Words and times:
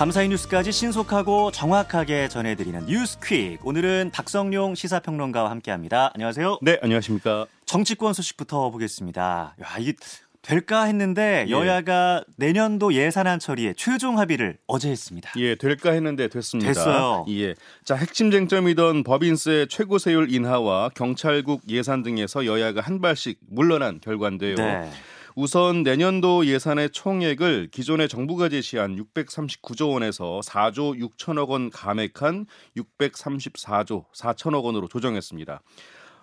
밤사이 0.00 0.28
뉴스까지 0.28 0.72
신속하고 0.72 1.50
정확하게 1.50 2.30
전해드리는 2.30 2.86
뉴스퀵. 2.86 3.58
오늘은 3.66 4.12
박성용 4.14 4.74
시사평론가와 4.74 5.50
함께합니다. 5.50 6.10
안녕하세요. 6.14 6.60
네, 6.62 6.78
안녕하십니까. 6.80 7.44
정치권 7.66 8.14
소식부터 8.14 8.70
보겠습니다. 8.70 9.56
야, 9.60 9.78
이게 9.78 9.92
될까 10.40 10.84
했는데 10.84 11.44
예. 11.48 11.50
여야가 11.50 12.24
내년도 12.38 12.94
예산안 12.94 13.40
처리에 13.40 13.74
최종 13.76 14.18
합의를 14.18 14.56
어제 14.66 14.88
했습니다. 14.88 15.32
예, 15.36 15.54
될까 15.54 15.90
했는데 15.90 16.28
됐습니다. 16.28 16.72
됐어요. 16.72 17.26
예. 17.28 17.54
자, 17.84 17.94
핵심 17.94 18.30
쟁점이던 18.30 19.04
법인세 19.04 19.66
최고 19.68 19.98
세율 19.98 20.32
인하와 20.32 20.92
경찰국 20.94 21.60
예산 21.68 22.02
등에서 22.02 22.46
여야가 22.46 22.80
한 22.80 23.02
발씩 23.02 23.38
물러난 23.50 24.00
결과인데요. 24.00 24.54
네. 24.54 24.90
우선 25.36 25.82
내년도 25.82 26.46
예산의 26.46 26.90
총액을 26.90 27.68
기존의 27.70 28.08
정부가 28.08 28.48
제시한 28.48 28.96
639조 28.96 29.92
원에서 29.92 30.40
4조 30.44 30.98
6천억 31.00 31.48
원 31.48 31.70
감액한 31.70 32.46
634조 32.76 34.04
4천억 34.12 34.64
원으로 34.64 34.88
조정했습니다. 34.88 35.62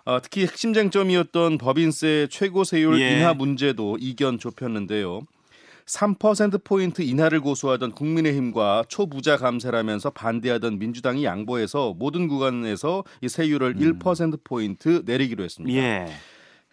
어, 0.04 0.20
특히 0.22 0.42
핵심 0.42 0.72
쟁점이었던 0.72 1.58
법인세 1.58 2.28
최고 2.30 2.64
세율 2.64 3.00
예. 3.00 3.18
인하 3.18 3.34
문제도 3.34 3.96
이견 4.00 4.38
좁혔는데요. 4.38 5.20
3%포인트 5.86 7.00
인하를 7.02 7.40
고수하던 7.40 7.92
국민의힘과 7.92 8.84
초부자 8.88 9.38
감세라면서 9.38 10.10
반대하던 10.10 10.78
민주당이 10.78 11.24
양보해서 11.24 11.94
모든 11.98 12.28
구간에서 12.28 13.04
이 13.22 13.28
세율을 13.28 13.76
음. 13.78 13.98
1%포인트 13.98 15.02
내리기로 15.06 15.44
했습니다. 15.44 15.78
예. 15.78 16.06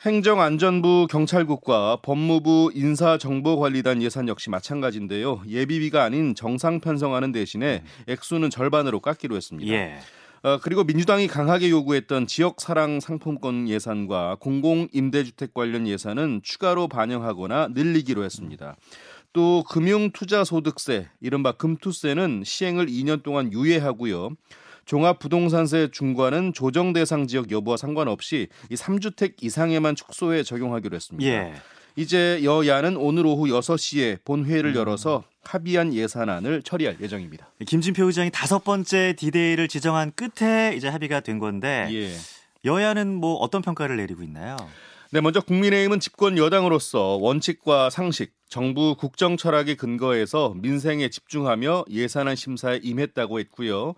행정안전부 0.05 1.07
경찰국과 1.09 1.97
법무부 2.03 2.71
인사정보관리단 2.75 4.03
예산 4.03 4.27
역시 4.27 4.51
마찬가지인데요. 4.51 5.41
예비비가 5.47 6.03
아닌 6.03 6.35
정상 6.35 6.79
편성하는 6.79 7.31
대신에 7.31 7.81
음. 7.83 8.03
액수는 8.11 8.51
절반으로 8.51 8.99
깎기로 8.99 9.35
했습니다. 9.35 9.73
예. 9.73 9.97
어, 10.43 10.59
그리고 10.61 10.83
민주당이 10.83 11.27
강하게 11.27 11.71
요구했던 11.71 12.27
지역 12.27 12.61
사랑 12.61 12.99
상품권 12.99 13.67
예산과 13.67 14.37
공공 14.39 14.89
임대주택 14.93 15.55
관련 15.55 15.87
예산은 15.87 16.41
추가로 16.43 16.87
반영하거나 16.87 17.69
늘리기로 17.73 18.23
했습니다. 18.23 18.75
또 19.33 19.63
금융투자소득세, 19.67 21.09
이른바 21.19 21.53
금투세는 21.53 22.43
시행을 22.45 22.85
2년 22.85 23.23
동안 23.23 23.51
유예하고요. 23.51 24.35
종합부동산세 24.85 25.89
중과는 25.91 26.53
조정 26.53 26.93
대상 26.93 27.27
지역 27.27 27.51
여부와 27.51 27.77
상관없이 27.77 28.47
이 28.69 28.75
3주택 28.75 29.43
이상에만 29.43 29.95
축소해 29.95 30.43
적용하기로 30.43 30.95
했습니다. 30.95 31.29
예. 31.29 31.53
이제 31.95 32.41
여야는 32.43 32.97
오늘 32.97 33.25
오후 33.25 33.45
6시에 33.45 34.19
본회의를 34.25 34.71
음. 34.71 34.75
열어서 34.75 35.23
합의한 35.43 35.93
예산안을 35.93 36.61
처리할 36.63 36.97
예정입니다. 37.01 37.47
김진표 37.65 38.05
의장이 38.05 38.31
다섯 38.31 38.63
번째 38.63 39.15
디데이를 39.17 39.67
지정한 39.67 40.11
끝에 40.13 40.75
이제 40.75 40.87
합의가 40.87 41.21
된 41.21 41.39
건데 41.39 41.87
예. 41.91 42.15
여야는 42.65 43.15
뭐 43.15 43.35
어떤 43.35 43.61
평가를 43.61 43.97
내리고 43.97 44.23
있나요? 44.23 44.57
네, 45.11 45.21
먼저 45.21 45.39
국민의힘은 45.39 45.99
집권 45.99 46.37
여당으로서 46.37 47.17
원칙과 47.21 47.89
상식, 47.89 48.33
정부 48.49 48.95
국정 48.95 49.37
철학에 49.37 49.75
근거해서 49.75 50.53
민생에 50.57 51.09
집중하며 51.09 51.85
예산안 51.89 52.35
심사에 52.35 52.81
임했다고 52.83 53.39
했고요. 53.39 53.93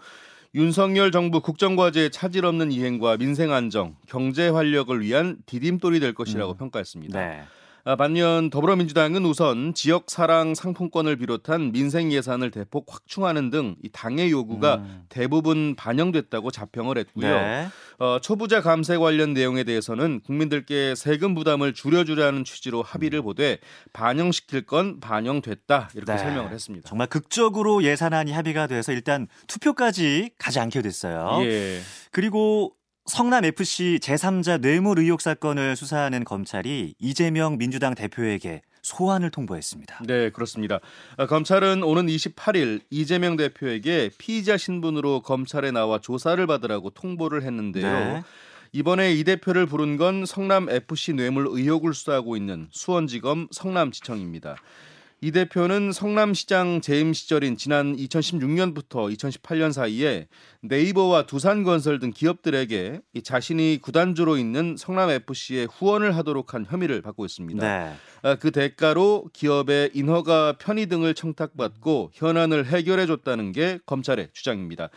윤석열 0.56 1.12
정부 1.12 1.42
국정과제의 1.42 2.12
차질 2.12 2.46
없는 2.46 2.72
이행과 2.72 3.18
민생 3.18 3.52
안정, 3.52 3.96
경제 4.08 4.48
활력을 4.50 5.02
위한 5.02 5.38
디딤돌이 5.46 6.00
될 6.00 6.14
것이라고 6.14 6.54
음. 6.54 6.58
평가했습니다. 6.58 7.20
네. 7.20 7.44
아, 7.88 7.96
반면 7.96 8.50
더불어민주당은 8.50 9.26
우선 9.26 9.74
지역 9.74 10.10
사랑 10.10 10.56
상품권을 10.56 11.16
비롯한 11.16 11.72
민생 11.72 12.12
예산을 12.12 12.52
대폭 12.52 12.86
확충하는 12.90 13.50
등 13.50 13.78
이 13.84 13.90
당의 13.92 14.32
요구가 14.32 14.76
음. 14.76 15.06
대부분 15.10 15.76
반영됐다고 15.76 16.52
자평을 16.52 16.98
했고요. 16.98 17.28
네. 17.28 17.68
어, 18.00 18.20
초부자 18.22 18.62
감세 18.62 18.98
관련 18.98 19.34
내용에 19.34 19.64
대해서는 19.64 20.22
국민들께 20.26 20.96
세금 20.96 21.34
부담을 21.36 21.74
줄여주려는 21.74 22.44
취지로 22.44 22.84
합의를 22.84 23.22
보되 23.22 23.60
반영시킬 23.94 24.66
건 24.66 25.00
반영됐다 25.00 25.90
이렇게 25.94 26.12
네. 26.12 26.18
설명을 26.18 26.52
했습니다. 26.52 26.90
정말 26.90 27.08
극적으로 27.08 27.84
예산안이 27.84 28.32
합의가 28.32 28.68
돼서 28.68 28.92
일단 28.92 29.28
투표까지 29.48 30.32
가지 30.38 30.60
않게 30.60 30.82
됐어요. 30.82 31.40
예. 31.44 31.80
그리고 32.12 32.74
성남 33.08 33.46
FC 33.46 34.00
제3자 34.02 34.60
뇌물 34.60 35.00
의혹 35.00 35.22
사건을 35.22 35.78
수사하는 35.78 36.26
검찰이 36.26 36.94
이재명 37.00 37.58
민주당 37.58 37.96
대표에게 37.96 38.62
소환을 38.82 39.32
통보했습니다. 39.32 40.04
네, 40.06 40.30
그렇습니다. 40.30 40.80
아, 41.16 41.26
검찰은 41.26 41.84
오는 41.84 42.06
28일 42.06 42.82
이재명 42.90 43.38
대표에게 43.38 44.12
피의자 44.18 44.58
신분으로 44.58 45.22
검찰에 45.22 45.72
나와 45.72 46.00
조사를 46.00 46.46
받으라고 46.46 46.90
통보를 46.90 47.44
했는데요. 47.44 47.86
네. 47.86 48.24
이번에 48.74 49.14
이 49.14 49.24
대표를 49.24 49.68
부른 49.68 49.96
건 49.96 50.26
성남 50.26 50.70
FC 50.70 51.14
뇌물 51.14 51.48
의혹을 51.50 51.94
수사하고 51.94 52.36
있는 52.36 52.68
수원지검 52.72 53.48
성남지청입니다. 53.52 54.58
이 55.20 55.32
대표는 55.32 55.94
성남시장 55.94 56.80
재임 56.82 57.12
시절인 57.12 57.58
지난 57.58 57.96
2016년부터 57.96 59.12
2018년 59.18 59.72
사이에 59.72 60.28
네이버와 60.62 61.26
두산건설 61.26 61.98
등 61.98 62.12
기업들에게 62.12 63.02
자신이 63.24 63.80
구단주로 63.82 64.38
있는 64.38 64.76
성남FC에 64.78 65.66
후원을 65.72 66.16
하도록 66.18 66.54
한 66.54 66.68
혐의를 66.70 67.02
받고 67.02 67.26
있습니다. 67.26 67.68
네. 67.68 67.94
아, 68.22 68.36
그 68.36 68.52
대가로 68.52 69.32
기업의 69.34 69.92
인허가 69.96 70.54
편의 70.60 70.86
등을 70.86 71.16
청탁받고 71.16 72.12
현안을 72.14 72.68
해결해줬다는 72.68 73.54
게 73.54 73.80
검찰의 73.88 74.30
주장입니다. 74.34 74.90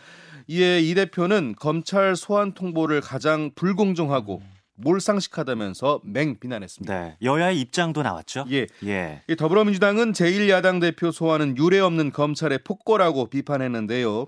이에 0.45 0.81
이 0.81 0.93
대표는 0.93 1.55
검찰 1.57 2.15
소환 2.15 2.53
통보를 2.53 3.01
가장 3.01 3.49
불공정하고 3.55 4.43
몰상식하다면서 4.81 6.01
맹 6.03 6.39
비난했습니다. 6.39 6.93
네, 6.93 7.17
여야의 7.21 7.59
입장도 7.61 8.03
나왔죠. 8.03 8.45
예. 8.51 8.67
예. 8.83 9.21
더불어민주당은 9.37 10.13
제1야당 10.13 10.81
대표 10.81 11.11
소환은 11.11 11.57
유례 11.57 11.79
없는 11.79 12.11
검찰의 12.11 12.59
폭거라고 12.63 13.27
비판했는데요. 13.27 14.27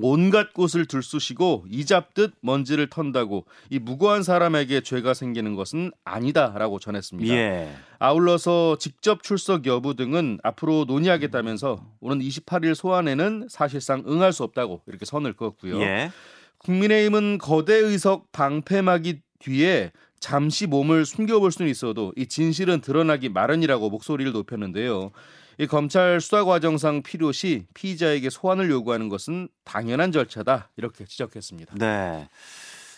온갖 0.00 0.54
곳을 0.54 0.86
들쑤시고 0.86 1.64
이잡듯 1.68 2.34
먼지를 2.40 2.88
턴다고 2.88 3.46
이 3.68 3.80
무고한 3.80 4.22
사람에게 4.22 4.82
죄가 4.82 5.12
생기는 5.12 5.56
것은 5.56 5.90
아니다라고 6.04 6.78
전했습니다. 6.78 7.34
예. 7.34 7.74
아울러서 7.98 8.78
직접 8.78 9.24
출석 9.24 9.66
여부 9.66 9.96
등은 9.96 10.38
앞으로 10.44 10.84
논의하겠다면서 10.86 11.84
오는 12.00 12.20
28일 12.20 12.74
소환에는 12.76 13.48
사실상 13.50 14.04
응할 14.06 14.32
수 14.32 14.44
없다고 14.44 14.82
이렇게 14.86 15.04
선을 15.04 15.32
그었고요. 15.32 15.80
예. 15.80 16.12
국민의힘은 16.58 17.38
거대 17.38 17.74
의석 17.74 18.30
방패막이 18.32 19.20
뒤에 19.38 19.92
잠시 20.20 20.66
몸을 20.66 21.06
숨겨볼 21.06 21.52
수는 21.52 21.70
있어도 21.70 22.12
이 22.16 22.26
진실은 22.26 22.80
드러나기 22.80 23.28
마련이라고 23.28 23.90
목소리를 23.90 24.32
높였는데요. 24.32 25.10
이 25.58 25.66
검찰 25.66 26.20
수사 26.20 26.44
과정상 26.44 27.02
필요시 27.02 27.66
피의자에게 27.74 28.30
소환을 28.30 28.70
요구하는 28.70 29.08
것은 29.08 29.48
당연한 29.64 30.12
절차다 30.12 30.70
이렇게 30.76 31.04
지적했습니다. 31.04 31.74
네. 31.78 32.28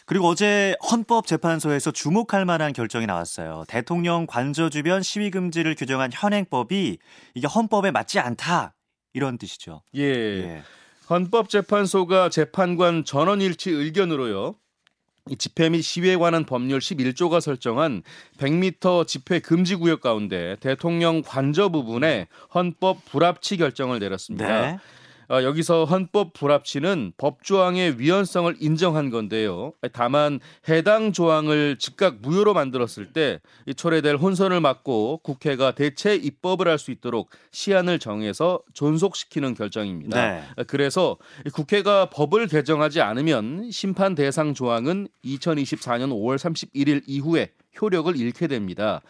그리고 0.05 0.27
어제 0.27 0.75
헌법재판소에서 0.91 1.93
주목할 1.93 2.45
만한 2.45 2.73
결정이 2.73 3.07
나왔어요. 3.07 3.65
대통령 3.69 4.27
관저 4.27 4.69
주변 4.69 5.03
시위 5.03 5.31
금지를 5.31 5.75
규정한 5.75 6.11
현행법이 6.13 6.99
이게 7.35 7.47
헌법에 7.47 7.93
맞지 7.93 8.19
않다 8.19 8.75
이런 9.13 9.39
뜻이죠. 9.39 9.83
예. 9.95 10.03
예. 10.03 10.63
헌법재판소가 11.09 12.29
재판관 12.29 13.05
전원일치 13.05 13.71
의견으로요. 13.71 14.57
집회 15.39 15.69
및 15.69 15.83
시위에 15.83 16.17
관한 16.17 16.45
법률 16.45 16.81
11조가 16.81 17.41
설정한 17.41 18.03
100m 18.39 19.07
집회 19.07 19.39
금지 19.39 19.75
구역 19.77 20.01
가운데 20.01 20.57
대통령 20.61 21.23
관저 21.23 21.69
부분에 21.69 22.27
헌법 22.55 23.05
불합치 23.07 23.57
결정을 23.57 23.99
내렸습니다. 23.99 24.73
네. 24.73 24.79
어, 25.31 25.45
여기서 25.45 25.85
헌법 25.85 26.33
불합치는 26.33 27.13
법 27.17 27.45
조항의 27.45 28.01
위헌성을 28.01 28.57
인정한 28.59 29.11
건데요. 29.11 29.73
다만 29.93 30.41
해당 30.69 31.13
조항을 31.13 31.77
즉각 31.79 32.17
무효로 32.21 32.53
만들었을 32.53 33.13
때 33.13 33.41
초래될 33.77 34.17
혼선을 34.17 34.61
막고 34.61 35.21
국회가 35.23 35.71
대체 35.71 36.17
입법을 36.17 36.67
할 36.67 36.81
수 36.81 36.91
있도록 36.91 37.29
시한을 37.53 37.99
정해서 37.99 38.61
존속시키는 38.73 39.55
결정입니다. 39.55 40.31
네. 40.57 40.65
그래서 40.67 41.19
국회가 41.53 42.07
법을 42.07 42.47
개정하지 42.47 43.03
않으면 43.03 43.71
심판 43.71 44.15
대상 44.15 44.55
조항은 44.55 45.09
2024년 45.23 46.09
5월 46.11 46.39
31일 46.39 47.03
이후에 47.07 47.51
효력을 47.81 48.17
잃게 48.17 48.47
됩니다. 48.47 49.03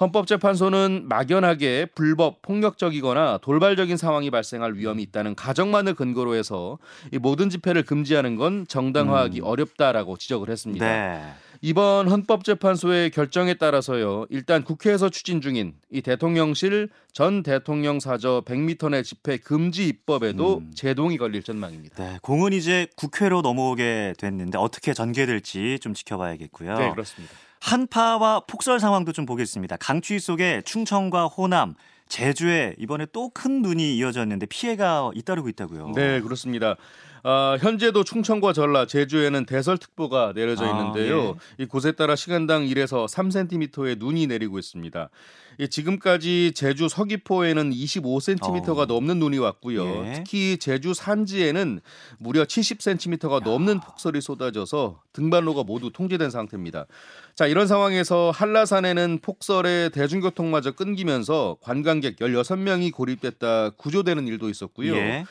헌법재판소는 0.00 1.06
막연하게 1.08 1.86
불법, 1.94 2.42
폭력적이거나 2.42 3.38
돌발적인 3.42 3.96
상황이 3.96 4.30
발생할 4.30 4.74
위험이 4.74 5.02
있다는 5.04 5.34
가정만을 5.34 5.94
근거로 5.94 6.34
해서 6.34 6.78
이 7.12 7.18
모든 7.18 7.48
집회를 7.48 7.82
금지하는 7.82 8.36
건 8.36 8.66
정당화하기 8.68 9.40
음. 9.40 9.44
어렵다라고 9.44 10.16
지적을 10.18 10.50
했습니다. 10.50 10.86
네. 10.86 11.22
이번 11.62 12.08
헌법재판소의 12.08 13.10
결정에 13.10 13.54
따라서요. 13.54 14.26
일단 14.28 14.62
국회에서 14.62 15.08
추진 15.08 15.40
중인 15.40 15.74
이 15.90 16.02
대통령실 16.02 16.90
전 17.12 17.42
대통령 17.42 17.98
사저 17.98 18.42
100m 18.44 18.90
내 18.90 19.02
집회 19.02 19.38
금지 19.38 19.88
입법에도 19.88 20.58
음. 20.58 20.70
제동이 20.74 21.16
걸릴 21.16 21.42
전망입니다. 21.42 21.96
네, 21.96 22.18
공은 22.20 22.52
이제 22.52 22.86
국회로 22.96 23.40
넘어오게 23.40 24.14
됐는데 24.18 24.58
어떻게 24.58 24.92
전개될지 24.92 25.78
좀 25.80 25.94
지켜봐야겠고요. 25.94 26.78
네, 26.78 26.90
그렇습니다. 26.90 27.34
한파와 27.60 28.40
폭설 28.46 28.80
상황도 28.80 29.12
좀 29.12 29.26
보겠습니다. 29.26 29.76
강추위 29.78 30.18
속에 30.20 30.62
충청과 30.64 31.26
호남, 31.26 31.74
제주에 32.08 32.74
이번에 32.78 33.06
또 33.12 33.30
큰 33.30 33.62
눈이 33.62 33.96
이어졌는데 33.96 34.46
피해가 34.46 35.10
잇따르고 35.14 35.48
있다고요. 35.48 35.92
네, 35.94 36.20
그렇습니다. 36.20 36.76
어, 37.26 37.56
현재도 37.58 38.04
충청과 38.04 38.52
전라, 38.52 38.86
제주에는 38.86 39.46
대설특보가 39.46 40.32
내려져 40.36 40.64
아, 40.64 40.70
있는데요. 40.70 41.20
아, 41.20 41.34
예. 41.58 41.64
이 41.64 41.66
곳에 41.66 41.90
따라 41.90 42.14
시간당 42.14 42.64
1에서 42.66 43.08
3cm의 43.08 43.98
눈이 43.98 44.28
내리고 44.28 44.60
있습니다. 44.60 45.10
예, 45.58 45.66
지금까지 45.66 46.52
제주 46.54 46.88
서귀포에는 46.88 47.72
25cm가 47.72 48.78
어. 48.78 48.86
넘는 48.86 49.18
눈이 49.18 49.38
왔고요. 49.38 50.06
예. 50.06 50.12
특히 50.12 50.56
제주 50.58 50.94
산지에는 50.94 51.80
무려 52.18 52.44
70cm가 52.44 53.42
넘는 53.42 53.80
폭설이 53.80 54.20
쏟아져서 54.20 55.00
등반로가 55.12 55.64
모두 55.64 55.90
통제된 55.92 56.30
상태입니다. 56.30 56.86
자, 57.34 57.48
이런 57.48 57.66
상황에서 57.66 58.30
한라산에는 58.30 59.18
폭설에 59.20 59.88
대중교통마저 59.88 60.76
끊기면서 60.76 61.56
관광객 61.60 62.18
16명이 62.18 62.92
고립됐다 62.92 63.70
구조되는 63.70 64.28
일도 64.28 64.48
있었고요. 64.48 64.94
예. 64.94 65.24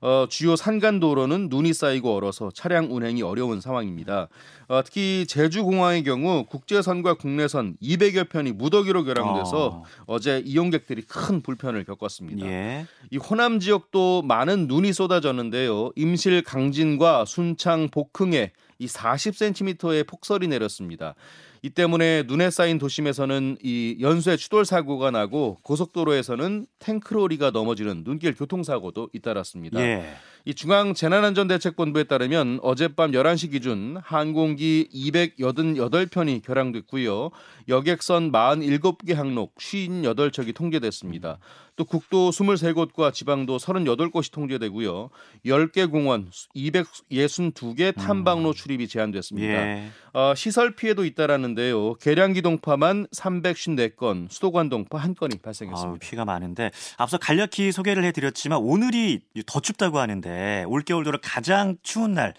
어, 0.00 0.26
주요 0.28 0.56
산간 0.56 0.98
도로는 0.98 1.48
눈이 1.50 1.74
쌓이고 1.74 2.14
얼어서 2.14 2.50
차량 2.54 2.94
운행이 2.94 3.22
어려운 3.22 3.60
상황입니다. 3.60 4.28
어, 4.68 4.82
특히 4.82 5.26
제주 5.28 5.62
공항의 5.62 6.04
경우 6.04 6.44
국제선과 6.46 7.14
국내선 7.14 7.76
200여 7.82 8.28
편이 8.30 8.52
무더기로 8.52 9.04
결항돼서 9.04 9.82
어. 10.06 10.18
제 10.18 10.42
이용객들이 10.44 11.02
큰 11.02 11.42
불편을 11.42 11.84
겪었습니다. 11.84 12.46
예. 12.46 12.86
이 13.10 13.18
호남 13.18 13.60
지역도 13.60 14.22
많은 14.22 14.66
눈이 14.68 14.92
쏟아졌는데요. 14.92 15.92
임실 15.96 16.42
강진과 16.42 17.24
순창 17.26 17.88
복흥에 17.90 18.52
이 18.78 18.86
40cm의 18.86 20.06
폭설이 20.06 20.48
내렸습니다. 20.48 21.14
이 21.62 21.70
때문에 21.70 22.24
눈에 22.26 22.50
쌓인 22.50 22.78
도심에서는 22.78 23.58
이 23.62 23.98
연쇄 24.00 24.36
추돌 24.36 24.64
사고가 24.64 25.10
나고 25.10 25.58
고속도로에서는 25.62 26.66
탱크로리가 26.78 27.50
넘어지는 27.50 28.02
눈길 28.04 28.34
교통사고도 28.34 29.10
잇따랐습니다. 29.12 29.80
예. 29.80 30.04
이 30.44 30.54
중앙재난안전대책본부에 30.54 32.04
따르면 32.04 32.60
어젯밤 32.62 33.12
11시 33.12 33.50
기준 33.50 33.98
항공기 34.02 34.88
288편이 34.94 36.42
결항됐고요. 36.42 37.30
여객선 37.68 38.32
47개 38.32 39.14
항록 39.14 39.54
58척이 39.56 40.54
통제됐습니다. 40.54 41.38
또 41.80 41.84
국도 41.84 42.28
23곳과 42.28 43.10
지방도 43.10 43.56
38곳이 43.56 44.30
통제되고요. 44.32 45.08
10개 45.46 45.90
공원 45.90 46.30
262개 46.54 47.94
탐방로 47.96 48.52
출입이 48.52 48.86
제한됐습니다. 48.86 49.48
예. 49.48 49.88
어, 50.12 50.34
시설 50.34 50.74
피해도 50.74 51.06
잇따랐는데요. 51.06 51.94
계량기 51.94 52.42
동파만 52.42 53.06
354건, 53.06 54.30
수도관 54.30 54.68
동파 54.68 54.98
한 54.98 55.14
건이 55.14 55.38
발생했습니다. 55.38 55.94
아, 55.94 55.98
피가 55.98 56.26
많은데 56.26 56.70
앞서 56.98 57.16
간략히 57.16 57.72
소개를 57.72 58.04
해드렸지만 58.04 58.58
오늘이 58.58 59.20
더 59.46 59.60
춥다고 59.60 59.98
하는데 60.00 60.29
올겨울 60.66 61.04
들어 61.04 61.18
가장 61.22 61.76
추운 61.82 62.14
날 62.14 62.34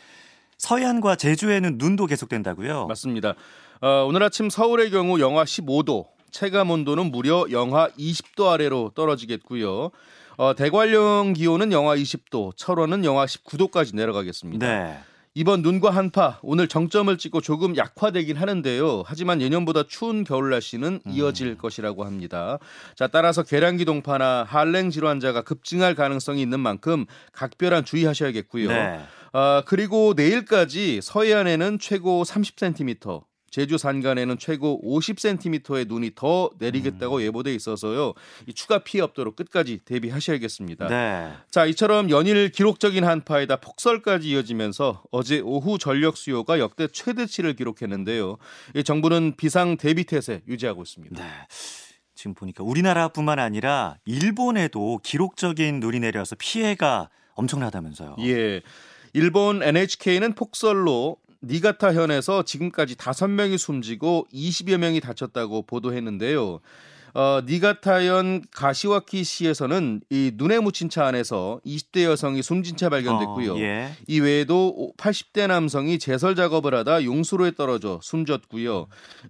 서해안과 0.57 1.15
제주에는 1.15 1.77
눈도 1.77 2.05
계속된다고요? 2.05 2.87
맞습니다. 2.87 3.33
어, 3.81 4.05
오늘 4.07 4.21
아침 4.23 4.49
서울의 4.49 4.91
경우 4.91 5.19
영하 5.19 5.43
15도, 5.43 6.05
체감 6.29 6.69
온도는 6.69 7.11
무려 7.11 7.45
영하 7.49 7.89
20도 7.89 8.47
아래로 8.47 8.91
떨어지겠고요. 8.93 9.89
어, 10.37 10.55
대관령 10.55 11.33
기온은 11.33 11.71
영하 11.71 11.95
20도, 11.95 12.55
철원은 12.55 13.03
영하 13.05 13.25
19도까지 13.25 13.95
내려가겠습니다. 13.95 14.67
네. 14.67 14.97
이번 15.33 15.61
눈과 15.61 15.91
한파 15.91 16.39
오늘 16.41 16.67
정점을 16.67 17.17
찍고 17.17 17.39
조금 17.39 17.77
약화되긴 17.77 18.35
하는데요. 18.35 19.03
하지만 19.05 19.41
예년보다 19.41 19.83
추운 19.87 20.25
겨울 20.25 20.49
날씨는 20.49 20.99
음. 21.05 21.11
이어질 21.11 21.47
음. 21.47 21.57
것이라고 21.57 22.03
합니다. 22.03 22.59
자, 22.95 23.07
따라서 23.07 23.41
계량기 23.41 23.85
동파나 23.85 24.43
한랭 24.43 24.89
질환자가 24.89 25.43
급증할 25.43 25.95
가능성이 25.95 26.41
있는 26.41 26.59
만큼 26.59 27.05
각별한 27.31 27.85
주의하셔야겠고요. 27.85 28.67
네. 28.67 28.99
아, 29.31 29.63
그리고 29.65 30.13
내일까지 30.17 30.99
서해안에는 31.01 31.79
최고 31.79 32.23
30cm, 32.23 33.23
제주 33.51 33.77
산간에는 33.77 34.37
최고 34.39 34.81
50cm의 34.81 35.87
눈이 35.87 36.11
더 36.15 36.49
내리겠다고 36.57 37.17
음. 37.17 37.21
예보돼 37.21 37.53
있어서요. 37.53 38.13
이 38.47 38.53
추가 38.53 38.79
피해 38.79 39.03
없도록 39.03 39.35
끝까지 39.35 39.79
대비하셔야겠습니다. 39.83 40.87
네. 40.87 41.33
자, 41.51 41.65
이처럼 41.65 42.09
연일 42.09 42.49
기록적인 42.49 43.03
한파에다 43.03 43.57
폭설까지 43.57 44.29
이어지면서 44.29 45.03
어제 45.11 45.41
오후 45.41 45.77
전력 45.77 46.15
수요가 46.15 46.59
역대 46.59 46.87
최대치를 46.87 47.55
기록했는데요. 47.55 48.37
이 48.75 48.83
정부는 48.83 49.35
비상 49.35 49.75
대비 49.75 50.05
태세 50.05 50.41
유지하고 50.47 50.81
있습니다. 50.83 51.21
네. 51.21 51.29
지금 52.15 52.33
보니까 52.33 52.63
우리나라뿐만 52.63 53.39
아니라 53.39 53.97
일본에도 54.05 54.99
기록적인 55.03 55.81
눈이 55.81 55.99
내려서 55.99 56.35
피해가 56.39 57.09
엄청나다면서요. 57.33 58.15
예. 58.19 58.61
일본 59.13 59.61
NHK는 59.61 60.35
폭설로 60.35 61.17
니가타 61.43 61.93
현에서 61.93 62.43
지금까지 62.43 62.95
5명이 62.95 63.57
숨지고 63.57 64.27
20여 64.33 64.77
명이 64.77 64.99
다쳤다고 65.01 65.63
보도했는데요. 65.63 66.59
어, 67.13 67.41
니가타현 67.45 68.43
가시와키시에서는 68.51 70.01
이 70.09 70.31
눈에 70.35 70.59
묻힌 70.59 70.89
차 70.89 71.05
안에서 71.07 71.59
20대 71.65 72.03
여성이 72.03 72.41
숨진 72.41 72.77
채 72.77 72.87
발견됐고요. 72.87 73.53
어, 73.55 73.59
예. 73.59 73.91
이 74.07 74.19
외에도 74.21 74.93
80대 74.97 75.47
남성이 75.47 75.99
제설 75.99 76.35
작업을 76.35 76.73
하다 76.73 77.03
용수로에 77.03 77.51
떨어져 77.51 77.99
숨졌고요. 78.01 78.87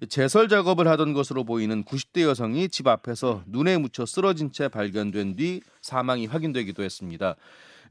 제설 0.10 0.48
작업을 0.48 0.88
하던 0.90 1.14
것으로 1.14 1.44
보이는 1.44 1.84
90대 1.84 2.22
여성이 2.22 2.70
집 2.70 2.88
앞에서 2.88 3.44
눈에 3.48 3.78
묻혀 3.78 4.06
쓰러진 4.06 4.52
채 4.52 4.68
발견된 4.68 5.36
뒤 5.36 5.62
사망이 5.82 6.28
확인되기도 6.28 6.84
했습니다. 6.84 7.36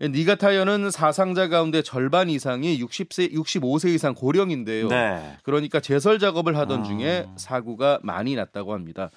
니가 0.00 0.36
타이어는 0.36 0.90
사상자 0.90 1.48
가운데 1.48 1.82
절반 1.82 2.30
이상이 2.30 2.82
60세, 2.82 3.32
65세 3.34 3.90
이상 3.90 4.14
고령인데요. 4.14 4.88
네. 4.88 5.36
그러니까 5.42 5.80
제설 5.80 6.18
작업을 6.18 6.56
하던 6.56 6.80
아. 6.80 6.82
중에 6.84 7.26
사고가 7.36 8.00
많이 8.02 8.34
났다고 8.34 8.72
합니다. 8.72 9.10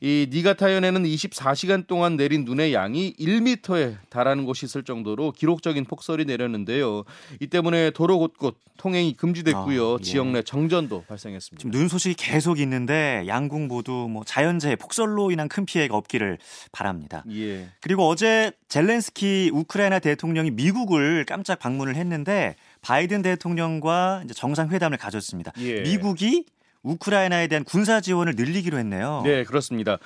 이 0.00 0.28
니가타현에는 0.30 1.02
24시간 1.02 1.86
동안 1.86 2.16
내린 2.16 2.44
눈의 2.44 2.72
양이 2.72 3.14
1미터에 3.14 3.96
달하는 4.10 4.44
곳이 4.44 4.66
있을 4.66 4.84
정도로 4.84 5.32
기록적인 5.32 5.84
폭설이 5.84 6.24
내렸는데요. 6.24 7.04
이 7.40 7.46
때문에 7.48 7.90
도로 7.90 8.18
곳곳 8.18 8.58
통행이 8.76 9.14
금지됐고요. 9.14 9.94
아, 9.94 9.96
예. 9.98 10.02
지역 10.02 10.28
내 10.28 10.42
정전도 10.42 11.04
발생했습니다. 11.08 11.60
지금 11.60 11.70
눈 11.72 11.88
소식이 11.88 12.14
계속 12.14 12.60
있는데 12.60 13.24
양국 13.26 13.62
모두 13.62 14.08
뭐 14.08 14.22
자연재해 14.24 14.76
폭설로 14.76 15.32
인한 15.32 15.48
큰 15.48 15.66
피해가 15.66 15.96
없기를 15.96 16.38
바랍니다. 16.70 17.24
예. 17.32 17.68
그리고 17.80 18.06
어제 18.08 18.52
젤렌스키 18.68 19.50
우크라이나 19.52 19.98
대통령이 19.98 20.52
미국을 20.52 21.24
깜짝 21.24 21.58
방문을 21.58 21.96
했는데 21.96 22.54
바이든 22.82 23.22
대통령과 23.22 24.24
정상회담을 24.32 24.96
가졌습니다. 24.96 25.52
예. 25.58 25.80
미국이 25.80 26.44
우크라이나에 26.88 27.48
대한 27.48 27.64
군사 27.64 28.00
지원을 28.00 28.34
늘리기로 28.36 28.78
했네요. 28.78 29.22
네, 29.24 29.44
그렇습니다. 29.44 29.98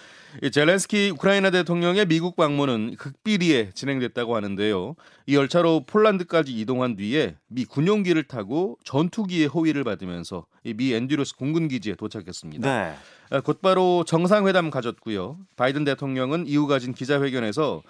젤렌스키 0.50 1.10
우크라이나 1.14 1.50
대통령의 1.50 2.06
미국 2.06 2.34
방문은 2.34 2.96
극비리에 2.96 3.70
진행됐다고 3.74 4.34
하는데요. 4.34 4.96
이 5.26 5.36
열차로 5.36 5.84
폴란드까지 5.86 6.52
이동한 6.52 6.96
뒤에 6.96 7.36
미 7.46 7.64
군용기를 7.64 8.24
타고 8.24 8.78
전투기의 8.84 9.46
호위를 9.46 9.84
받으면서 9.84 10.46
미 10.64 10.94
앤드루스 10.94 11.36
공군 11.36 11.68
기지에 11.68 11.94
도착했습니다. 11.94 12.68
네. 12.68 12.94
아, 13.30 13.40
곧바로 13.40 14.04
정상회담 14.04 14.70
가졌고요. 14.70 15.38
바이든 15.56 15.84
대통령은 15.84 16.46
이후 16.46 16.66
가진 16.66 16.92
기자회견에서 16.92 17.82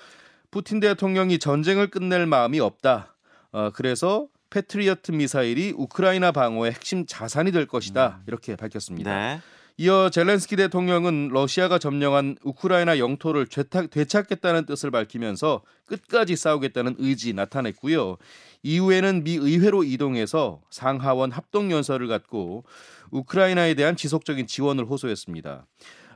푸틴 0.50 0.80
대통령이 0.80 1.38
전쟁을 1.38 1.88
끝낼 1.88 2.26
마음이 2.26 2.60
없다. 2.60 3.14
어, 3.52 3.70
그래서 3.70 4.26
패트리어트 4.52 5.12
미사일이 5.12 5.72
우크라이나 5.74 6.30
방어의 6.30 6.72
핵심 6.72 7.06
자산이 7.06 7.52
될 7.52 7.66
것이다. 7.66 8.18
음. 8.20 8.24
이렇게 8.26 8.54
밝혔습니다. 8.54 9.16
네. 9.16 9.40
이어 9.78 10.10
젤렌스키 10.10 10.56
대통령은 10.56 11.30
러시아가 11.32 11.78
점령한 11.78 12.36
우크라이나 12.44 12.98
영토를 12.98 13.46
되찾겠다는 13.46 14.66
뜻을 14.66 14.90
밝히면서 14.90 15.62
끝까지 15.86 16.36
싸우겠다는 16.36 16.96
의지 16.98 17.32
나타냈고요. 17.32 18.18
이후에는 18.62 19.24
미 19.24 19.36
의회로 19.36 19.84
이동해서 19.84 20.60
상하원 20.70 21.32
합동 21.32 21.72
연설을 21.72 22.06
갖고 22.06 22.64
우크라이나에 23.10 23.72
대한 23.74 23.96
지속적인 23.96 24.46
지원을 24.46 24.84
호소했습니다. 24.84 25.66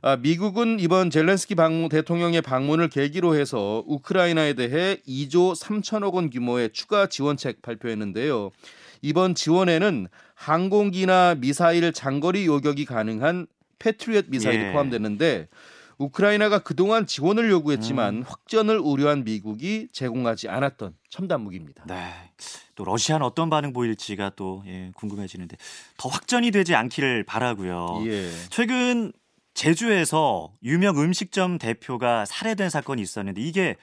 아, 0.06 0.14
미국은 0.14 0.78
이번 0.78 1.10
젤렌스키 1.10 1.56
방문, 1.56 1.88
대통령의 1.88 2.40
방문을 2.40 2.90
계기로 2.90 3.34
해서 3.34 3.82
우크라이나에 3.88 4.52
대해 4.52 4.98
2조 5.04 5.60
3천억 5.60 6.14
원 6.14 6.30
규모의 6.30 6.70
추가 6.72 7.08
지원책 7.08 7.60
발표했는데요. 7.60 8.52
이번 9.02 9.34
지원에는 9.34 10.06
항공기나 10.36 11.34
미사일 11.40 11.92
장거리 11.92 12.46
요격이 12.46 12.84
가능한 12.84 13.48
패트리엇 13.80 14.26
미사일이 14.28 14.66
예. 14.66 14.72
포함되는데 14.72 15.48
우크라이나가 15.98 16.60
그동안 16.60 17.04
지원을 17.04 17.50
요구했지만 17.50 18.18
음. 18.18 18.22
확전을 18.24 18.78
우려한 18.78 19.24
미국이 19.24 19.88
제공하지 19.90 20.48
않았던 20.48 20.94
첨단 21.10 21.40
무기입니다. 21.40 21.82
네. 21.88 22.12
또 22.76 22.84
러시아는 22.84 23.26
어떤 23.26 23.50
반응 23.50 23.72
보일지가 23.72 24.34
또 24.36 24.62
예, 24.68 24.92
궁금해지는데 24.94 25.56
더 25.96 26.08
확전이 26.08 26.52
되지 26.52 26.76
않기를 26.76 27.24
바라고요. 27.24 28.04
예. 28.06 28.30
최근 28.50 29.12
제주에서 29.56 30.52
유명 30.62 31.00
음식점 31.00 31.56
대표가 31.58 32.26
살해된 32.26 32.68
사건이 32.68 33.00
있었는데 33.00 33.40
이게 33.40 33.76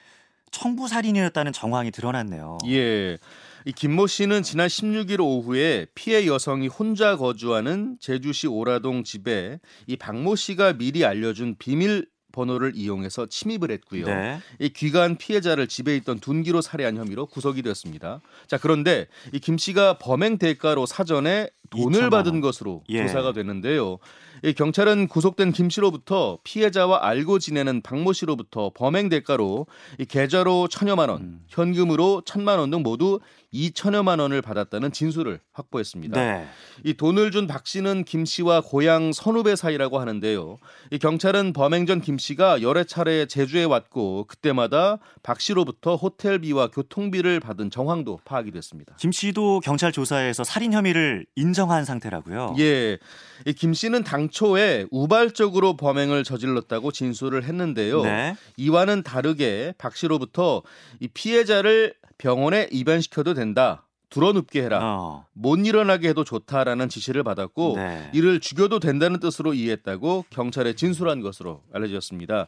청부 0.52 0.86
살인이었다는 0.86 1.52
정황이 1.52 1.90
드러났네요. 1.90 2.58
예. 2.68 3.18
이 3.64 3.72
김모 3.72 4.06
씨는 4.06 4.44
지난 4.44 4.68
16일 4.68 5.20
오후에 5.20 5.86
피해 5.96 6.28
여성이 6.28 6.68
혼자 6.68 7.16
거주하는 7.16 7.96
제주시 7.98 8.46
오라동 8.46 9.02
집에 9.02 9.58
이 9.88 9.96
박모 9.96 10.36
씨가 10.36 10.74
미리 10.74 11.04
알려준 11.04 11.56
비밀 11.58 12.06
번호를 12.34 12.72
이용해서 12.74 13.26
침입을 13.26 13.70
했고요. 13.70 14.06
네. 14.06 14.40
이 14.58 14.68
귀간 14.70 15.16
피해자를 15.16 15.68
집에 15.68 15.94
있던 15.96 16.18
둔기로 16.18 16.60
살해한 16.60 16.96
혐의로 16.96 17.26
구속이 17.26 17.62
되었습니다. 17.62 18.20
자 18.48 18.58
그런데 18.58 19.06
이 19.32 19.38
김 19.38 19.56
씨가 19.58 19.98
범행 19.98 20.38
대가로 20.38 20.86
사전에 20.86 21.48
돈을 21.70 22.10
받은 22.10 22.40
것으로 22.40 22.82
예. 22.88 23.06
조사가 23.06 23.32
됐는데요. 23.32 23.98
이 24.42 24.52
경찰은 24.52 25.08
구속된 25.08 25.52
김 25.52 25.70
씨로부터 25.70 26.38
피해자와 26.44 27.06
알고 27.06 27.38
지내는 27.38 27.80
박모 27.82 28.12
씨로부터 28.12 28.70
범행 28.74 29.08
대가로 29.08 29.66
이 29.98 30.04
계좌로 30.04 30.68
천여만 30.68 31.08
원, 31.08 31.20
음. 31.22 31.40
현금으로 31.48 32.22
천만 32.26 32.58
원 32.58 32.70
등 32.70 32.82
모두 32.82 33.20
2천여만 33.54 34.20
원을 34.20 34.42
받았다는 34.42 34.90
진술을 34.92 35.40
확보했습니다. 35.52 36.20
네. 36.20 36.46
이 36.84 36.94
돈을 36.94 37.30
준 37.30 37.46
박 37.46 37.66
씨는 37.66 38.04
김 38.04 38.24
씨와 38.24 38.62
고향 38.62 39.12
선후배 39.12 39.54
사이라고 39.54 40.00
하는데요. 40.00 40.58
이 40.90 40.98
경찰은 40.98 41.52
범행 41.52 41.86
전 41.86 42.00
김 42.00 42.18
씨가 42.18 42.60
여러 42.62 42.82
차례 42.84 43.26
제주에 43.26 43.64
왔고 43.64 44.24
그때마다 44.26 44.98
박 45.22 45.40
씨로부터 45.40 45.94
호텔비와 45.96 46.68
교통비를 46.68 47.38
받은 47.40 47.70
정황도 47.70 48.20
파악이 48.24 48.50
됐습니다. 48.50 48.96
김 48.98 49.12
씨도 49.12 49.60
경찰 49.60 49.92
조사에서 49.92 50.42
살인 50.42 50.72
혐의를 50.72 51.24
인정한 51.36 51.84
상태라고요. 51.84 52.56
예. 52.58 52.98
이김 53.46 53.74
씨는 53.74 54.02
당초에 54.04 54.86
우발적으로 54.90 55.76
범행을 55.76 56.24
저질렀다고 56.24 56.90
진술을 56.92 57.44
했는데요. 57.44 58.02
네. 58.02 58.36
이와는 58.56 59.02
다르게 59.02 59.74
박 59.78 59.94
씨로부터 59.96 60.62
이 61.00 61.08
피해자를 61.08 61.94
병원에 62.24 62.68
입원시켜도 62.72 63.34
된다. 63.34 63.86
들어눕게 64.08 64.62
해라. 64.62 64.80
어. 64.82 65.26
못 65.34 65.58
일어나게 65.58 66.08
해도 66.08 66.24
좋다라는 66.24 66.88
지시를 66.88 67.22
받았고 67.22 67.74
네. 67.76 68.10
이를 68.14 68.40
죽여도 68.40 68.78
된다는 68.78 69.20
뜻으로 69.20 69.52
이해했다고 69.52 70.24
경찰에 70.30 70.72
진술한 70.74 71.20
것으로 71.20 71.62
알려졌습니다. 71.74 72.46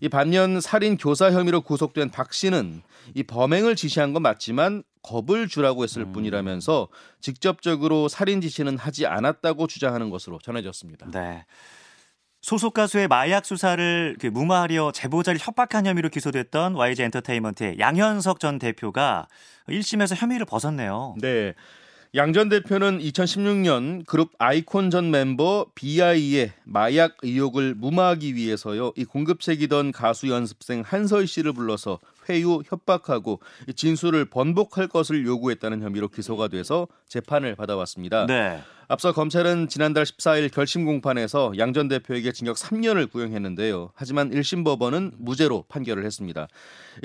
이 0.00 0.08
반면 0.08 0.62
살인 0.62 0.96
교사 0.96 1.30
혐의로 1.30 1.60
구속된 1.60 2.10
박 2.10 2.32
씨는 2.32 2.80
이 3.14 3.22
범행을 3.22 3.76
지시한 3.76 4.14
건 4.14 4.22
맞지만 4.22 4.82
겁을 5.02 5.48
주라고 5.48 5.82
했을 5.82 6.02
음. 6.02 6.12
뿐이라면서 6.12 6.88
직접적으로 7.20 8.08
살인 8.08 8.40
지시는 8.40 8.78
하지 8.78 9.06
않았다고 9.06 9.66
주장하는 9.66 10.08
것으로 10.08 10.38
전해졌습니다. 10.38 11.10
네. 11.10 11.44
소속 12.48 12.72
가수의 12.72 13.08
마약 13.08 13.44
수사를 13.44 14.16
그 14.18 14.26
무마하려 14.26 14.92
제보자를 14.92 15.38
협박한 15.38 15.84
혐의로 15.84 16.08
기소됐던 16.08 16.76
YG 16.76 17.02
엔터테인먼트의 17.02 17.78
양현석 17.78 18.40
전 18.40 18.58
대표가 18.58 19.26
1심에서 19.68 20.16
혐의를 20.16 20.46
벗었네요. 20.46 21.14
네. 21.20 21.52
양전 22.14 22.48
대표는 22.48 23.00
2016년 23.00 24.06
그룹 24.06 24.30
아이콘 24.38 24.90
전 24.90 25.10
멤버 25.10 25.66
BI의 25.74 26.52
마약 26.64 27.18
의혹을 27.22 27.74
무마하기 27.74 28.34
위해서요. 28.34 28.92
이 28.96 29.04
공급책이던 29.04 29.92
가수 29.92 30.28
연습생 30.28 30.82
한서희 30.86 31.26
씨를 31.26 31.52
불러서 31.52 31.98
회유 32.30 32.62
협박하고 32.66 33.40
진술을 33.76 34.24
번복할 34.26 34.88
것을 34.88 35.26
요구했다는 35.26 35.82
혐의로 35.82 36.08
기소가 36.08 36.48
돼서 36.48 36.88
재판을 37.08 37.54
받아왔습니다. 37.54 38.24
네. 38.26 38.60
앞서 38.88 39.12
검찰은 39.12 39.68
지난달 39.68 40.04
14일 40.04 40.50
결심 40.50 40.86
공판에서 40.86 41.52
양 41.58 41.74
전 41.74 41.88
대표에게 41.88 42.32
징역 42.32 42.56
3년을 42.56 43.10
구형했는데요. 43.10 43.90
하지만 43.94 44.30
1심 44.30 44.64
법원은 44.64 45.12
무죄로 45.18 45.64
판결을 45.68 46.06
했습니다. 46.06 46.48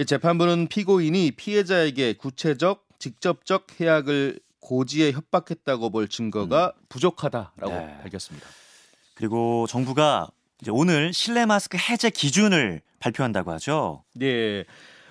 재판부는 0.07 0.67
피고인이 0.67 1.31
피해자에게 1.31 2.13
구체적, 2.13 2.85
직접적 2.99 3.67
해악을 3.81 4.39
고지에 4.63 5.11
협박했다고 5.11 5.89
볼 5.89 6.07
증거가 6.07 6.73
음. 6.75 6.85
부족하다라고 6.89 7.69
네. 7.69 7.97
밝혔습니다. 8.01 8.47
그리고 9.13 9.67
정부가 9.67 10.29
이제 10.61 10.71
오늘 10.71 11.13
실내 11.13 11.45
마스크 11.45 11.77
해제 11.77 12.09
기준을 12.09 12.81
발표한다고 12.99 13.51
하죠. 13.51 14.03
네. 14.15 14.63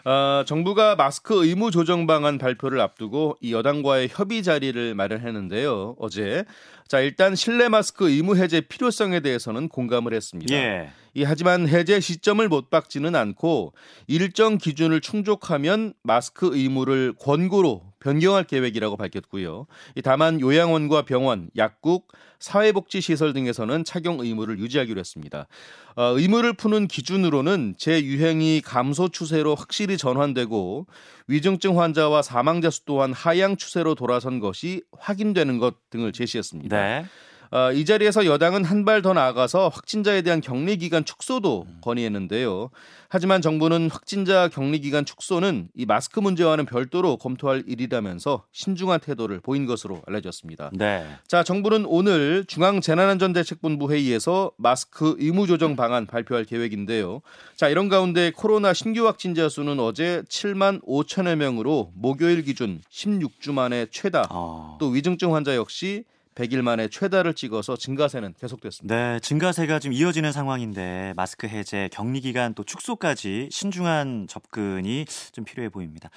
어, 0.05 0.43
정부가 0.47 0.97
마스크 0.97 1.47
의무 1.47 1.71
조정 1.71 2.07
방안 2.07 2.39
발표를 2.39 2.81
앞두고 2.81 3.37
이 3.41 3.53
여당과의 3.53 4.09
협의 4.11 4.43
자리를 4.43 4.95
마련했는데요. 4.95 5.97
어제 5.99 6.45
자 6.89 6.99
일단 7.01 7.37
실내 7.37 7.69
마스크 7.69 8.11
의무 8.11 8.37
해제 8.37 8.63
필요성에 8.63 9.21
대해서는 9.21 9.69
공감을 9.69 10.13
했습니다. 10.13 10.53
예. 10.55 10.91
이 11.15 11.23
하지만 11.23 11.69
해제 11.69 12.01
시점을 12.01 12.47
못 12.49 12.71
박지는 12.71 13.15
않고 13.15 13.75
일정 14.09 14.59
기준을 14.59 15.01
충족하면 15.03 15.93
마스크 16.03 16.51
의무를 16.53 17.15
권고로 17.21 17.92
변경할 18.03 18.45
계획이라고 18.45 18.97
밝혔고요. 18.97 19.67
다만 20.03 20.41
요양원과 20.41 21.03
병원, 21.03 21.49
약국, 21.57 22.09
사회복지시설 22.41 23.33
등에서는 23.33 23.85
착용 23.85 24.19
의무를 24.21 24.59
유지하기로 24.59 24.99
했습니다. 24.99 25.47
어, 25.95 26.19
의무를 26.19 26.55
푸는 26.55 26.89
기준으로는 26.89 27.77
재유행이 27.79 28.63
감소 28.63 29.09
추세로 29.09 29.55
확실히 29.55 29.97
전환되고 29.97 30.87
위중증 31.29 31.81
환자와 31.81 32.23
사망자 32.23 32.71
수 32.71 32.85
또한 32.85 33.13
하향 33.13 33.57
추세로 33.57 33.95
돌아선 33.95 34.41
것이 34.41 34.83
확인되는 34.99 35.59
것 35.59 35.77
등을 35.91 36.13
제시했습니다. 36.13 36.77
네. 36.77 37.05
어, 37.53 37.71
이 37.73 37.85
자리에서 37.85 38.25
여당은 38.25 38.65
한 38.65 38.83
발 38.85 39.03
더 39.03 39.13
나아가서 39.13 39.69
확진자에 39.69 40.23
대한 40.23 40.41
격리 40.41 40.77
기간 40.79 41.05
축소도 41.05 41.67
건의했는데요. 41.83 42.71
하지만 43.09 43.43
정부는 43.43 43.91
확진자 43.91 44.49
격리 44.49 44.81
기간 44.81 45.05
축소는 45.05 45.69
이 45.75 45.85
마스크 45.85 46.19
문제와는 46.19 46.65
별도로 46.67 47.17
검토할 47.19 47.63
일이라면서 47.67 48.45
신중한 48.53 49.01
태도를 49.01 49.41
보인 49.41 49.67
것으로 49.67 50.01
알려졌습니다. 50.07 50.71
네. 50.73 51.07
자, 51.29 51.43
정부는 51.45 51.85
오늘 51.87 52.45
중앙 52.49 52.81
재난안전대책본부 52.81 53.93
회의에서 53.93 54.53
마스크 54.57 55.15
의무 55.19 55.47
조정 55.47 55.77
방안 55.77 56.07
발표할 56.07 56.45
계획인데요. 56.45 57.21
자, 57.57 57.69
이런 57.69 57.89
가운데 57.91 58.31
코로나 58.35 58.73
신규 58.73 59.07
확진자 59.07 59.49
수는 59.51 59.79
어제 59.79 60.23
7만 60.29 60.83
5천여 60.87 61.35
명으로 61.37 61.93
목요일 61.95 62.43
기준 62.43 62.81
16주 62.91 63.53
만에 63.53 63.87
최다. 63.91 64.29
어. 64.31 64.79
또 64.81 64.89
위중증 64.89 65.35
환자 65.35 65.55
역시 65.55 66.05
100일 66.35 66.63
만에 66.63 66.89
최다를 66.89 67.35
찍어서 67.35 67.77
증가세는 67.77 68.35
계속됐습니다. 68.41 68.95
네, 68.95 69.21
증가세가 69.21 69.79
지금 69.79 69.93
이어지는 69.93 70.33
상황인데 70.33 71.13
마스크 71.17 71.47
해제, 71.47 71.89
격리 71.93 72.21
기간 72.21 72.55
또 72.55 72.65
축소까지 72.65 73.49
신중한 73.51 74.27
접근이 74.29 75.05
좀 75.33 75.45
필요해 75.45 75.69
보입니다. 75.69 76.11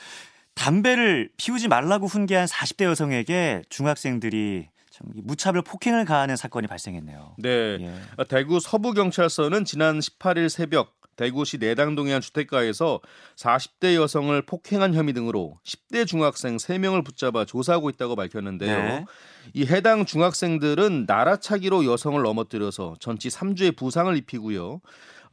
담배를 0.54 1.30
피우지 1.38 1.68
말라고 1.68 2.08
훈계한 2.08 2.48
40대 2.48 2.86
여성에게 2.86 3.64
중학생들이 3.70 4.70
참 4.90 5.08
무차별 5.14 5.62
폭행을 5.62 6.06
가하는 6.06 6.38
사건이 6.38 6.68
발생했네요. 6.68 7.36
네. 7.38 7.50
예. 7.82 8.24
대구 8.30 8.62
서부경찰서는 8.62 9.66
지난 9.66 10.00
18일 10.00 10.48
새벽 10.48 10.95
대구시 11.16 11.58
내당동의 11.58 12.14
한 12.14 12.22
주택가에서 12.22 13.00
40대 13.36 13.96
여성을 13.96 14.40
폭행한 14.44 14.94
혐의 14.94 15.14
등으로 15.14 15.60
10대 15.64 16.06
중학생 16.06 16.58
3명을 16.58 17.06
붙잡아 17.06 17.46
조사하고 17.46 17.90
있다고 17.90 18.16
밝혔는데요. 18.16 18.78
네. 18.78 19.06
이 19.54 19.66
해당 19.66 20.06
중학생들은 20.06 21.06
나라차기로 21.08 21.86
여성을 21.86 22.22
넘어뜨려서 22.22 22.96
전치 23.00 23.30
3주의 23.30 23.76
부상을 23.76 24.16
입히고요. 24.18 24.82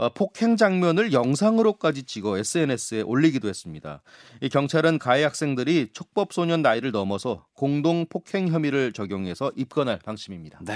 어, 0.02 0.08
폭행 0.08 0.56
장면을 0.56 1.12
영상으로까지 1.12 2.02
찍어 2.02 2.38
SNS에 2.38 3.02
올리기도 3.02 3.48
했습니다. 3.48 4.02
이 4.40 4.48
경찰은 4.48 4.98
가해 4.98 5.22
학생들이 5.22 5.90
촉법 5.92 6.32
소년 6.32 6.60
나이를 6.62 6.90
넘어서 6.90 7.46
공동 7.54 8.06
폭행 8.06 8.48
혐의를 8.48 8.92
적용해서 8.92 9.52
입건할 9.54 10.00
방침입니다. 10.04 10.58
네. 10.62 10.74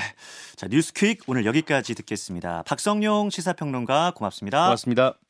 자, 0.54 0.68
뉴스퀵 0.68 1.24
오늘 1.26 1.44
여기까지 1.44 1.94
듣겠습니다. 1.96 2.62
박성용 2.66 3.30
시사평론가 3.30 4.12
고맙습니다. 4.14 4.64
고맙습니다. 4.64 5.25